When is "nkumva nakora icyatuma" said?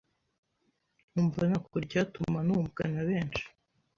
1.09-2.39